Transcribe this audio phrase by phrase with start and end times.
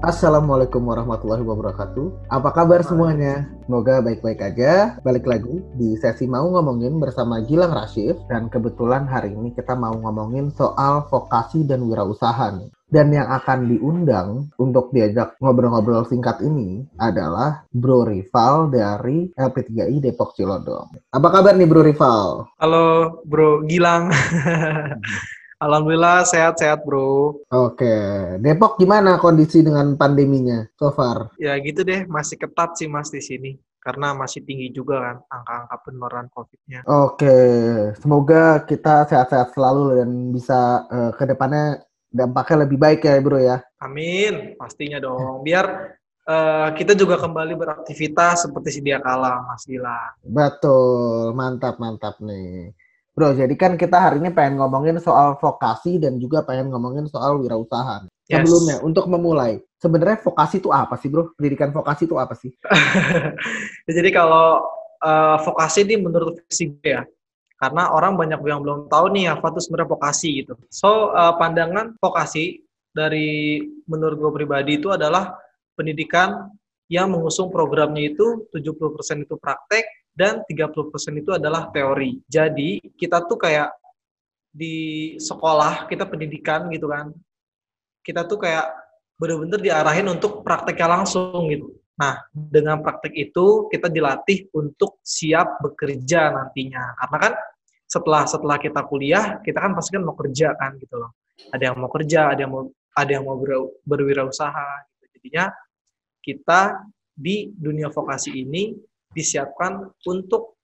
[0.00, 2.32] Assalamualaikum warahmatullahi wabarakatuh.
[2.32, 3.44] Apa kabar semuanya?
[3.68, 4.96] Semoga baik-baik aja.
[5.04, 9.92] Balik lagi di sesi mau ngomongin bersama Gilang Rashid dan kebetulan hari ini kita mau
[9.92, 12.72] ngomongin soal vokasi dan wirausaha nih.
[12.88, 20.32] Dan yang akan diundang untuk diajak ngobrol-ngobrol singkat ini adalah Bro Rival dari LP3I Depok
[20.32, 21.12] Cilodong.
[21.12, 22.48] Apa kabar nih Bro Rival?
[22.56, 24.08] Halo Bro Gilang.
[25.60, 27.36] Alhamdulillah sehat-sehat bro.
[27.52, 27.92] Oke,
[28.40, 31.36] Depok gimana kondisi dengan pandeminya so far?
[31.36, 33.60] Ya gitu deh, masih ketat sih mas di sini.
[33.80, 36.80] Karena masih tinggi juga kan angka-angka penularan COVID-nya.
[36.84, 37.36] Oke,
[38.00, 43.60] semoga kita sehat-sehat selalu dan bisa uh, ke depannya dampaknya lebih baik ya bro ya.
[43.84, 45.44] Amin, pastinya dong.
[45.44, 45.96] Biar
[46.28, 50.24] uh, kita juga kembali beraktivitas seperti sedia kala, Mas Gila.
[50.24, 52.72] Betul, mantap mantap nih.
[53.20, 57.36] Bro, jadi kan kita hari ini pengen ngomongin soal vokasi dan juga pengen ngomongin soal
[57.36, 58.08] wirausaha.
[58.24, 58.48] Yes.
[58.48, 61.28] Sebelumnya, untuk memulai, sebenarnya vokasi itu apa sih, bro?
[61.36, 62.48] Pendidikan vokasi itu apa sih?
[63.92, 64.64] jadi kalau
[65.04, 67.04] uh, vokasi ini menurut versi gue ya,
[67.60, 70.56] karena orang banyak yang belum tahu nih apa itu sebenarnya vokasi gitu.
[70.72, 72.64] So, uh, pandangan vokasi
[72.96, 75.36] dari menurut gue pribadi itu adalah
[75.76, 76.48] pendidikan
[76.88, 82.20] yang mengusung programnya itu 70% itu praktek, dan 30% itu adalah teori.
[82.26, 83.70] Jadi kita tuh kayak
[84.50, 87.14] di sekolah kita pendidikan gitu kan,
[88.02, 88.66] kita tuh kayak
[89.20, 91.76] bener-bener diarahin untuk prakteknya langsung gitu.
[92.00, 96.96] Nah, dengan praktek itu kita dilatih untuk siap bekerja nantinya.
[96.96, 97.32] Karena kan
[97.84, 101.12] setelah setelah kita kuliah, kita kan pasti kan mau kerja kan gitu loh.
[101.52, 102.64] Ada yang mau kerja, ada yang mau
[102.96, 103.52] ada yang mau ber,
[103.84, 105.04] berwirausaha gitu.
[105.20, 105.52] Jadinya
[106.24, 106.80] kita
[107.12, 108.72] di dunia vokasi ini
[109.10, 110.60] disiapkan untuk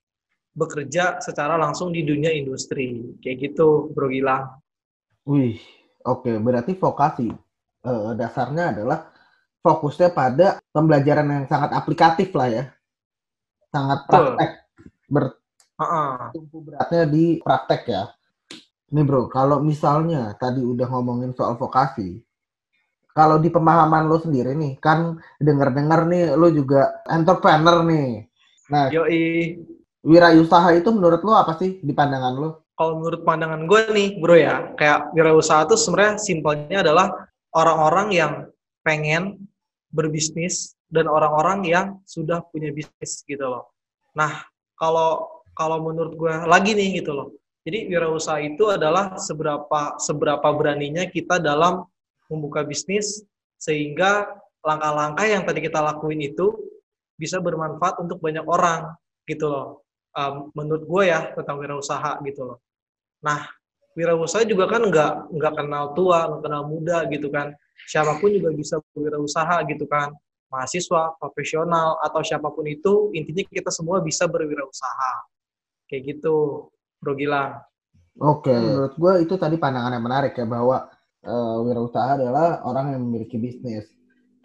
[0.57, 3.17] bekerja secara langsung di dunia industri.
[3.21, 4.57] Kayak gitu, Bro Gilang.
[5.29, 5.61] Wih,
[6.07, 6.25] oke.
[6.25, 6.37] Okay.
[6.41, 7.29] Berarti vokasi
[7.87, 9.11] uh, dasarnya adalah
[9.61, 12.65] fokusnya pada pembelajaran yang sangat aplikatif lah ya.
[13.71, 14.51] Sangat praktek.
[15.07, 18.03] Bertumpu beratnya di praktek ya.
[18.87, 22.23] Nih bro, kalau misalnya tadi udah ngomongin soal vokasi,
[23.11, 28.31] kalau di pemahaman lo sendiri nih, kan denger-dengar nih lo juga entrepreneur nih.
[28.67, 29.63] Nah, Yoi.
[30.03, 32.51] wirausaha itu menurut lo apa sih di pandangan lo?
[32.77, 37.09] Kalau menurut pandangan gue nih, bro ya, kayak wirausaha itu sebenarnya simpelnya adalah
[37.57, 38.33] orang-orang yang
[38.85, 39.49] pengen
[39.89, 43.73] berbisnis dan orang-orang yang sudah punya bisnis gitu loh.
[44.13, 44.45] Nah,
[44.77, 47.29] kalau kalau menurut gue lagi nih gitu loh.
[47.67, 51.83] Jadi wirausaha itu adalah seberapa seberapa beraninya kita dalam
[52.31, 53.27] membuka bisnis
[53.59, 54.29] sehingga
[54.63, 56.55] langkah-langkah yang tadi kita lakuin itu
[57.17, 58.93] bisa bermanfaat untuk banyak orang
[59.25, 59.85] gitu loh.
[60.17, 62.59] Um, menurut gue ya tentang wirausaha gitu loh.
[63.21, 63.45] Nah,
[63.97, 67.53] wirausaha juga kan nggak nggak kenal tua, nggak kenal muda gitu kan.
[67.89, 70.13] Siapa pun juga bisa berwirausaha gitu kan.
[70.49, 75.13] Mahasiswa, profesional atau siapa pun itu intinya kita semua bisa berwirausaha.
[75.91, 76.69] Kayak gitu,
[77.03, 77.61] Bro Gilang.
[78.17, 80.89] Oke, menurut gue itu tadi pandangan yang menarik ya bahwa
[81.29, 83.85] uh, wirausaha adalah orang yang memiliki bisnis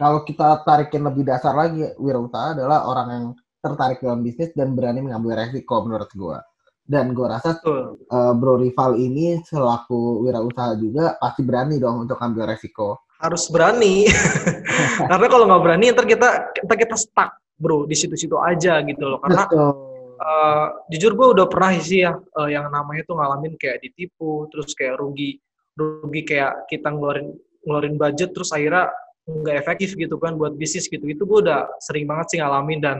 [0.02, 3.26] kalau kita tarikin lebih dasar lagi, wirausaha adalah orang yang
[3.62, 6.38] tertarik dalam bisnis dan berani mengambil resiko menurut gue.
[6.82, 12.50] Dan gue rasa uh, Bro Rival ini selaku wirausaha juga pasti berani dong untuk ambil
[12.50, 13.06] resiko.
[13.22, 14.10] Harus berani.
[15.14, 19.22] Karena kalau nggak berani ntar kita ntar kita stuck bro di situ-situ aja gitu loh.
[19.22, 24.50] Karena uh, jujur gue udah pernah sih ya uh, yang namanya tuh ngalamin kayak ditipu,
[24.50, 25.38] terus kayak rugi,
[25.78, 28.90] rugi kayak kita ngeluarin ngeluarin budget terus akhirnya
[29.30, 31.04] nggak efektif gitu kan buat bisnis gitu.
[31.06, 32.98] Itu gue udah sering banget sih ngalamin dan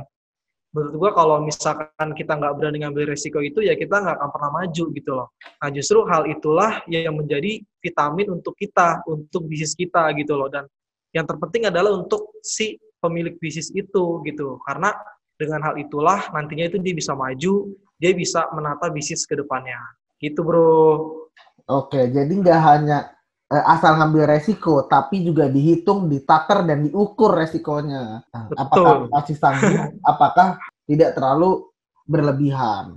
[0.72, 4.52] menurut gue kalau misalkan kita nggak berani ngambil resiko itu ya kita nggak akan pernah
[4.62, 5.28] maju gitu loh.
[5.60, 10.48] Nah justru hal itulah yang menjadi vitamin untuk kita untuk bisnis kita gitu loh.
[10.48, 10.64] Dan
[11.12, 14.62] yang terpenting adalah untuk si pemilik bisnis itu gitu.
[14.64, 14.96] Karena
[15.36, 19.78] dengan hal itulah nantinya itu dia bisa maju dia bisa menata bisnis ke depannya.
[20.22, 21.28] Gitu bro.
[21.68, 23.12] Oke jadi nggak hanya
[23.52, 28.24] asal ngambil resiko, tapi juga dihitung, ditaker dan diukur resikonya.
[28.24, 30.56] Nah, apakah masih sanggup, apakah
[30.88, 31.68] tidak terlalu
[32.08, 32.96] berlebihan.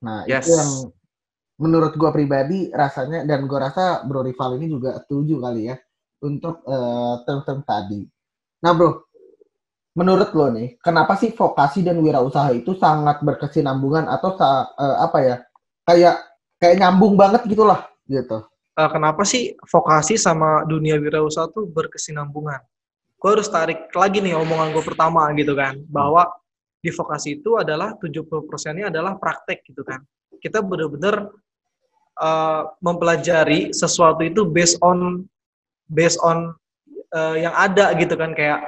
[0.00, 0.48] Nah, yes.
[0.48, 0.72] itu yang
[1.60, 5.76] menurut gue pribadi rasanya dan gue rasa Bro Rival ini juga setuju kali ya
[6.24, 8.00] untuk uh, term-term tadi.
[8.64, 9.12] Nah, Bro,
[9.92, 15.36] menurut lo nih, kenapa sih vokasi dan wirausaha itu sangat berkesinambungan atau uh, apa ya?
[15.84, 16.16] Kayak
[16.56, 22.60] kayak nyambung banget gitulah gitu uh, kenapa sih vokasi sama dunia wirausaha tuh berkesinambungan?
[23.20, 26.26] Gue harus tarik lagi nih omongan gue pertama gitu kan, bahwa
[26.82, 30.02] di vokasi itu adalah 70 persennya adalah praktek gitu kan.
[30.42, 31.30] Kita benar-benar
[32.18, 35.22] uh, mempelajari sesuatu itu based on
[35.86, 36.50] based on
[37.14, 38.66] uh, yang ada gitu kan kayak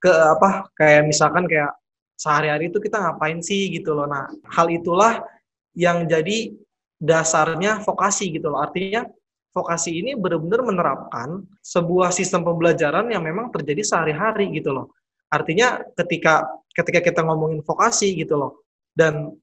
[0.00, 1.72] ke apa kayak misalkan kayak
[2.20, 4.04] sehari-hari itu kita ngapain sih gitu loh.
[4.04, 5.24] Nah, hal itulah
[5.72, 6.52] yang jadi
[7.00, 8.60] dasarnya vokasi gitu loh.
[8.60, 9.08] Artinya
[9.50, 14.94] vokasi ini benar-benar menerapkan sebuah sistem pembelajaran yang memang terjadi sehari-hari gitu loh.
[15.30, 18.62] Artinya ketika ketika kita ngomongin vokasi gitu loh.
[18.94, 19.34] Dan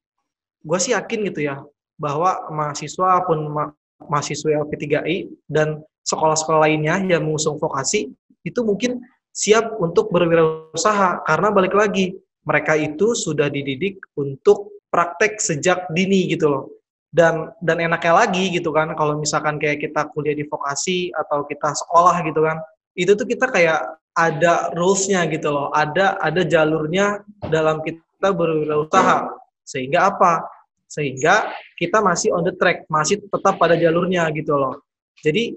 [0.64, 1.60] gue sih yakin gitu ya
[1.98, 3.64] bahwa mahasiswa pun ma
[4.06, 8.14] mahasiswa LP3I dan sekolah-sekolah lainnya yang mengusung vokasi
[8.46, 9.02] itu mungkin
[9.34, 12.14] siap untuk berwirausaha karena balik lagi
[12.46, 16.64] mereka itu sudah dididik untuk praktek sejak dini gitu loh.
[17.08, 21.72] Dan dan enaknya lagi gitu kan kalau misalkan kayak kita kuliah di vokasi atau kita
[21.72, 22.60] sekolah gitu kan,
[22.92, 23.80] itu tuh kita kayak
[24.12, 25.72] ada rules-nya gitu loh.
[25.72, 29.32] Ada ada jalurnya dalam kita berwirausaha.
[29.64, 30.44] Sehingga apa?
[30.88, 31.48] Sehingga
[31.80, 34.84] kita masih on the track, masih tetap pada jalurnya gitu loh.
[35.24, 35.56] Jadi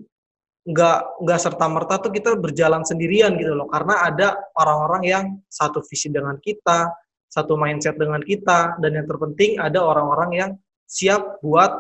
[0.62, 5.82] nggak nggak serta merta tuh kita berjalan sendirian gitu loh karena ada orang-orang yang satu
[5.82, 6.86] visi dengan kita
[7.26, 10.52] satu mindset dengan kita dan yang terpenting ada orang-orang yang
[10.92, 11.72] siap buat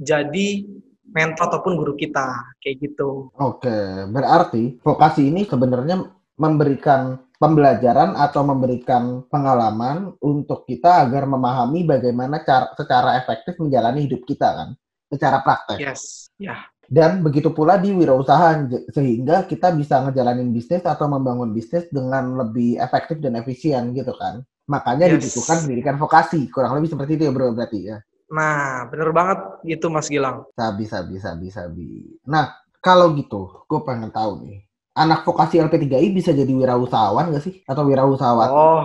[0.00, 0.64] jadi
[1.12, 3.28] mentor ataupun guru kita kayak gitu.
[3.36, 6.00] Oke, berarti vokasi ini sebenarnya
[6.40, 14.24] memberikan pembelajaran atau memberikan pengalaman untuk kita agar memahami bagaimana cara secara efektif menjalani hidup
[14.24, 14.68] kita kan,
[15.12, 15.76] secara praktek.
[15.76, 16.56] Yes, ya.
[16.56, 16.60] Yeah.
[16.86, 18.62] Dan begitu pula di wirausaha
[18.94, 24.46] sehingga kita bisa ngejalanin bisnis atau membangun bisnis dengan lebih efektif dan efisien gitu kan.
[24.70, 25.18] Makanya yes.
[25.18, 26.46] dibutuhkan pendidikan vokasi.
[26.46, 27.98] Kurang lebih seperti itu ya bro berarti ya.
[28.26, 30.46] Nah, bener banget itu Mas Gilang.
[30.58, 31.88] Sabi, sabi, sabi, sabi.
[32.26, 32.50] Nah,
[32.82, 34.66] kalau gitu, gue pengen tahu nih.
[34.96, 37.60] Anak vokasi LP3I bisa jadi wirausahawan gak sih?
[37.68, 38.48] Atau wirausahawan?
[38.48, 38.84] Oh,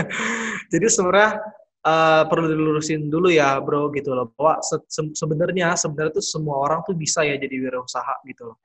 [0.72, 1.40] jadi sebenarnya
[1.86, 6.80] uh, perlu dilurusin dulu ya bro gitu loh bahwa se sebenarnya sebenarnya tuh semua orang
[6.86, 8.58] tuh bisa ya jadi wirausaha gitu loh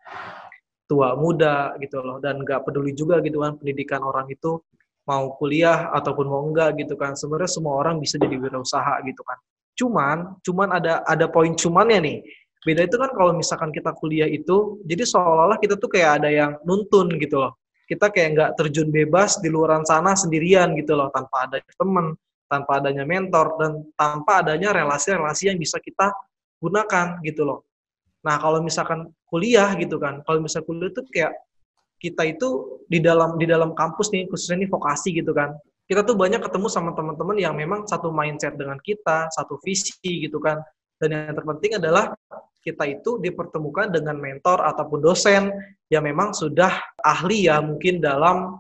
[0.88, 4.64] tua muda gitu loh dan nggak peduli juga gitu kan pendidikan orang itu
[5.08, 9.40] mau kuliah ataupun mau enggak gitu kan sebenarnya semua orang bisa jadi wirausaha gitu kan
[9.78, 12.18] cuman cuman ada ada poin cumannya nih.
[12.66, 16.52] Beda itu kan kalau misalkan kita kuliah itu jadi seolah-olah kita tuh kayak ada yang
[16.66, 17.56] nuntun gitu loh.
[17.88, 22.80] Kita kayak nggak terjun bebas di luaran sana sendirian gitu loh tanpa ada temen tanpa
[22.82, 26.12] adanya mentor dan tanpa adanya relasi-relasi yang bisa kita
[26.60, 27.68] gunakan gitu loh.
[28.26, 31.34] Nah kalau misalkan kuliah gitu kan, kalau misalkan kuliah itu kayak
[31.98, 35.54] kita itu di dalam di dalam kampus nih khususnya ini vokasi gitu kan,
[35.88, 40.38] kita tuh banyak ketemu sama teman-teman yang memang satu mindset dengan kita, satu visi gitu
[40.44, 40.60] kan.
[41.00, 42.12] Dan yang terpenting adalah
[42.60, 45.48] kita itu dipertemukan dengan mentor ataupun dosen
[45.88, 48.60] yang memang sudah ahli ya mungkin dalam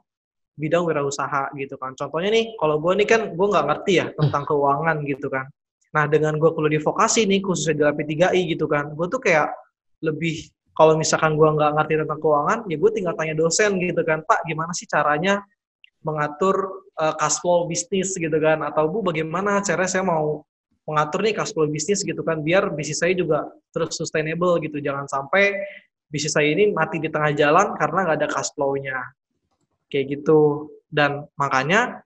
[0.56, 1.92] bidang wirausaha gitu kan.
[2.00, 5.46] Contohnya nih, kalau gue nih kan gue nggak ngerti ya tentang keuangan gitu kan.
[5.92, 9.52] Nah dengan gue kuliah di vokasi nih khususnya di LP3I gitu kan, gue tuh kayak
[10.00, 10.48] lebih
[10.78, 14.46] kalau misalkan gue nggak ngerti tentang keuangan, ya gue tinggal tanya dosen gitu kan, Pak
[14.48, 15.42] gimana sih caranya
[16.06, 20.44] mengatur uh, cash flow bisnis gitu kan, atau Bu bagaimana caranya saya mau
[20.90, 22.02] mengatur nih cash flow bisnis?
[22.04, 25.56] Gitu kan, biar bisnis saya juga terus sustainable gitu, jangan sampai
[26.10, 28.98] bisnis saya ini mati di tengah jalan karena nggak ada cash flow-nya
[29.94, 30.72] kayak gitu.
[30.88, 32.02] Dan makanya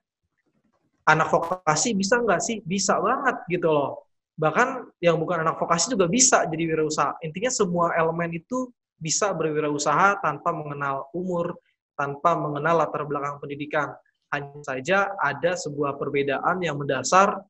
[1.06, 2.60] anak vokasi bisa nggak sih?
[2.66, 4.06] Bisa banget gitu loh.
[4.38, 7.22] Bahkan yang bukan anak vokasi juga bisa jadi wirausaha.
[7.22, 11.58] Intinya semua elemen itu bisa berwirausaha tanpa mengenal umur
[11.98, 13.94] tanpa mengenal latar belakang pendidikan
[14.32, 17.44] hanya saja ada sebuah perbedaan yang mendasar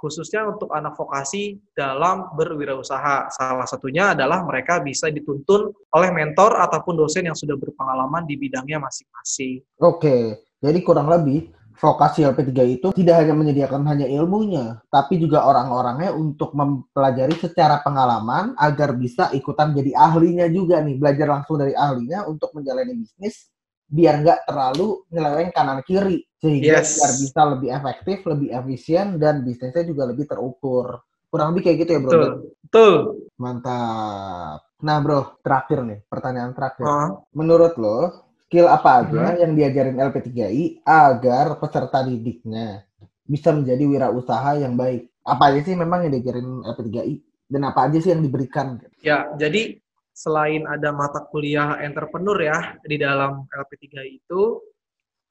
[0.00, 3.28] khususnya untuk anak vokasi dalam berwirausaha.
[3.28, 8.80] Salah satunya adalah mereka bisa dituntun oleh mentor ataupun dosen yang sudah berpengalaman di bidangnya
[8.80, 9.60] masing-masing.
[9.76, 16.12] Oke, jadi kurang lebih vokasi LP3 itu tidak hanya menyediakan hanya ilmunya, tapi juga orang-orangnya
[16.16, 22.24] untuk mempelajari secara pengalaman agar bisa ikutan jadi ahlinya juga nih, belajar langsung dari ahlinya
[22.28, 23.48] untuk menjalani bisnis
[23.90, 26.96] biar nggak terlalu nyeleweng kanan kiri sehingga yes.
[26.96, 31.02] biar bisa lebih efektif, lebih efisien dan bisnisnya juga lebih terukur.
[31.30, 32.10] Kurang lebih kayak gitu ya, Bro.
[32.10, 32.30] Betul.
[32.64, 32.94] Betul.
[33.36, 34.60] Mantap.
[34.80, 36.86] Nah, Bro, terakhir nih, pertanyaan terakhir.
[36.86, 37.10] Uh.
[37.36, 39.38] Menurut lo, skill apa aja hmm.
[39.38, 42.82] yang diajarin LP3I agar peserta didiknya
[43.28, 45.06] bisa menjadi wirausaha yang baik?
[45.22, 47.14] Apa aja sih memang yang diajarin LP3I
[47.46, 48.80] dan apa aja sih yang diberikan?
[49.04, 49.78] Ya, jadi
[50.20, 54.60] selain ada mata kuliah entrepreneur ya di dalam LP3 itu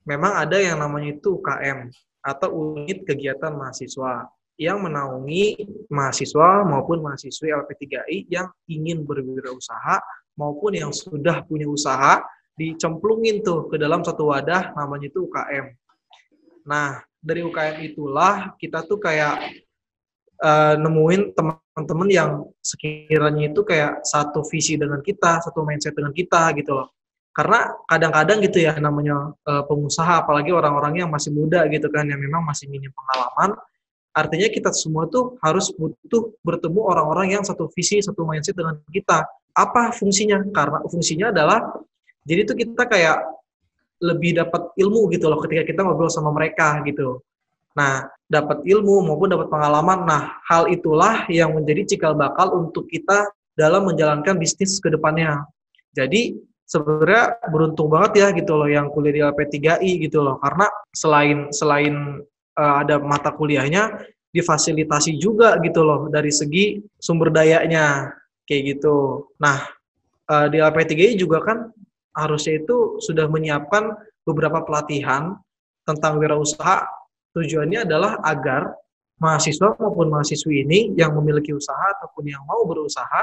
[0.10, 1.94] memang ada yang namanya itu UKM
[2.26, 4.26] atau unit kegiatan mahasiswa
[4.58, 5.62] yang menaungi
[5.94, 10.02] mahasiswa maupun mahasiswi LP3I yang ingin berwirausaha
[10.34, 12.26] maupun yang sudah punya usaha
[12.58, 15.70] dicemplungin tuh ke dalam satu wadah namanya itu UKM.
[16.68, 19.64] Nah, dari UKM itulah kita tuh kayak
[20.44, 21.32] uh, nemuin
[21.80, 26.92] teman-teman yang sekiranya itu kayak satu visi dengan kita, satu mindset dengan kita gitu loh.
[27.30, 32.20] karena kadang-kadang gitu ya namanya uh, pengusaha apalagi orang-orang yang masih muda gitu kan yang
[32.20, 33.56] memang masih minim pengalaman
[34.12, 39.24] artinya kita semua tuh harus butuh bertemu orang-orang yang satu visi satu mindset dengan kita.
[39.56, 40.42] Apa fungsinya?
[40.52, 41.64] Karena fungsinya adalah
[42.28, 43.24] jadi tuh kita kayak
[44.04, 47.20] lebih dapat ilmu gitu loh ketika kita ngobrol sama mereka gitu
[47.80, 50.06] nah dapat ilmu maupun dapat pengalaman.
[50.06, 53.26] Nah hal itulah yang menjadi cikal bakal untuk kita
[53.58, 55.44] dalam menjalankan bisnis ke depannya.
[55.98, 56.38] Jadi
[56.70, 60.38] sebenarnya beruntung banget ya gitu loh yang kuliah di LP3I gitu loh.
[60.38, 62.22] Karena selain selain
[62.54, 63.98] uh, ada mata kuliahnya
[64.30, 68.14] difasilitasi juga gitu loh dari segi sumber dayanya.
[68.46, 69.26] Kayak gitu.
[69.42, 69.66] Nah
[70.30, 71.74] uh, di LP3I juga kan
[72.14, 75.38] harusnya itu sudah menyiapkan beberapa pelatihan
[75.86, 76.99] tentang wirausaha
[77.34, 78.74] tujuannya adalah agar
[79.20, 83.22] mahasiswa maupun mahasiswi ini yang memiliki usaha ataupun yang mau berusaha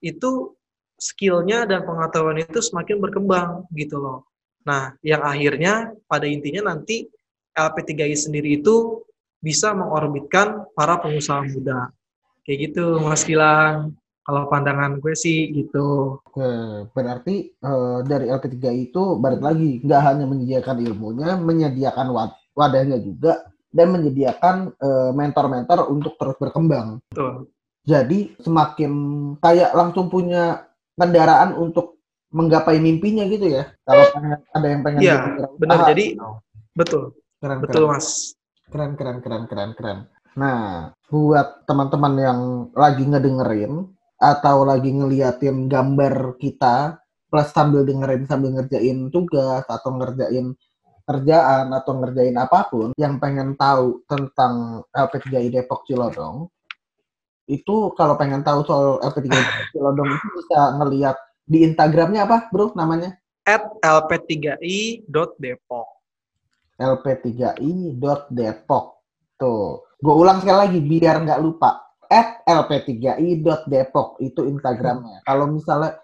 [0.00, 0.54] itu
[0.96, 4.24] skillnya dan pengetahuan itu semakin berkembang gitu loh.
[4.64, 7.06] Nah, yang akhirnya pada intinya nanti
[7.52, 9.04] LP3I sendiri itu
[9.42, 11.92] bisa mengorbitkan para pengusaha muda.
[12.42, 13.94] Kayak gitu, Mas Gilang.
[14.26, 16.18] Kalau pandangan gue sih gitu.
[16.18, 16.50] Oke,
[16.90, 23.44] berarti uh, dari LP3I itu balik lagi, nggak hanya menyediakan ilmunya, menyediakan wad wadahnya juga,
[23.68, 27.04] dan menyediakan uh, mentor-mentor untuk terus berkembang.
[27.12, 27.52] Betul.
[27.86, 28.92] Jadi semakin
[29.38, 32.00] kayak langsung punya kendaraan untuk
[32.34, 33.70] menggapai mimpinya gitu ya.
[33.86, 34.04] Kalau
[34.50, 35.16] ada yang pengen Iya,
[35.60, 35.86] benar.
[35.92, 36.42] Jadi oh.
[36.74, 37.14] betul.
[37.38, 37.92] Keren, betul, keren.
[37.94, 38.34] Mas.
[38.66, 39.98] Keren keren keren keren keren.
[40.34, 42.40] Nah, buat teman-teman yang
[42.74, 43.86] lagi ngedengerin
[44.18, 46.98] atau lagi ngeliatin gambar kita
[47.30, 50.56] plus sambil dengerin sambil ngerjain tugas atau ngerjain
[51.06, 56.50] kerjaan atau ngerjain apa pun yang pengen tahu tentang LP3I Depok Cilodong
[57.46, 59.30] itu kalau pengen tahu soal LP3
[59.70, 61.14] Cilodong itu bisa ngeliat
[61.46, 63.14] di Instagramnya apa bro namanya?
[63.46, 65.86] At lp3i.depok
[66.76, 68.86] lp3i.depok
[69.38, 71.86] tuh gue ulang sekali lagi biar nggak lupa.
[72.10, 75.22] At lp3i.depok itu Instagramnya.
[75.22, 75.98] Kalau misalnya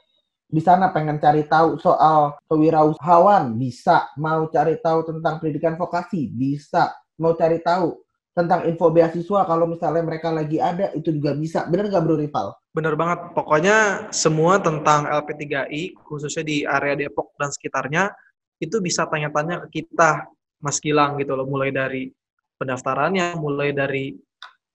[0.53, 6.93] di sana pengen cari tahu soal kewirausahaan bisa mau cari tahu tentang pendidikan vokasi bisa
[7.17, 7.97] mau cari tahu
[8.33, 11.69] tentang info beasiswa kalau misalnya mereka lagi ada itu juga bisa.
[11.69, 12.57] Bener nggak Bro Rival?
[12.73, 13.37] Bener banget.
[13.37, 18.09] Pokoknya semua tentang LP3I khususnya di area Depok dan sekitarnya
[18.57, 20.25] itu bisa tanya-tanya ke kita
[20.65, 21.45] Mas Gilang gitu loh.
[21.45, 22.09] Mulai dari
[22.57, 24.17] pendaftarannya, mulai dari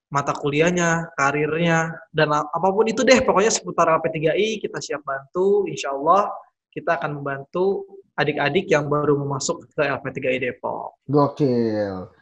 [0.08, 3.20] mata kuliahnya, karirnya, dan apa pun itu deh.
[3.24, 5.68] Pokoknya seputar LP3I kita siap bantu.
[5.68, 6.32] Insya Allah
[6.72, 7.86] kita akan membantu
[8.18, 10.98] adik-adik yang baru masuk ke LP3I Depok.
[11.06, 12.18] Gokil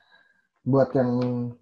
[0.66, 1.12] buat yang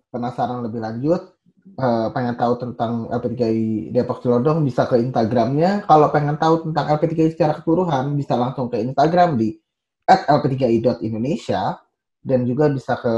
[0.09, 1.35] penasaran lebih lanjut,
[1.75, 5.83] uh, pengen tahu tentang LP3I Depok Cilodong bisa ke Instagramnya.
[5.85, 9.59] Kalau pengen tahu tentang LP3I secara keseluruhan bisa langsung ke Instagram di
[10.07, 11.77] @lp3i.indonesia
[12.23, 13.15] dan juga bisa ke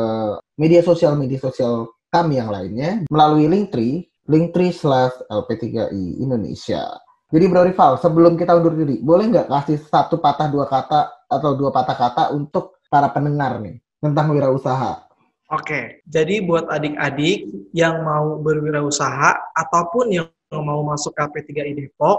[0.57, 6.97] media sosial media sosial kami yang lainnya melalui Linktree Linktree slash LP3I Indonesia.
[7.29, 11.51] Jadi Bro Rival, sebelum kita undur diri, boleh nggak kasih satu patah dua kata atau
[11.57, 15.05] dua patah kata untuk para pendengar nih tentang wirausaha?
[15.53, 22.17] Oke, jadi buat adik-adik yang mau berwirausaha ataupun yang mau masuk KP3I Depok,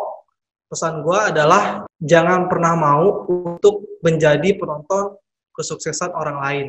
[0.71, 5.19] pesan gue adalah jangan pernah mau untuk menjadi penonton
[5.59, 6.67] kesuksesan orang lain,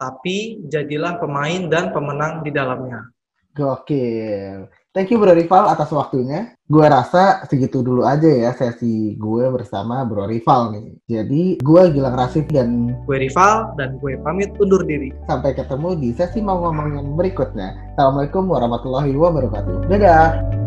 [0.00, 3.04] tapi jadilah pemain dan pemenang di dalamnya.
[3.52, 4.72] Gokil.
[4.90, 6.54] Thank you Bro Rival atas waktunya.
[6.66, 10.86] Gue rasa segitu dulu aja ya sesi gue bersama Bro Rival nih.
[11.06, 15.14] Jadi gue Gilang Rasif dan gue Rival dan gue pamit undur diri.
[15.30, 17.94] Sampai ketemu di sesi mau ngomong yang berikutnya.
[17.94, 19.86] Assalamualaikum warahmatullahi wabarakatuh.
[19.86, 20.59] Dadah.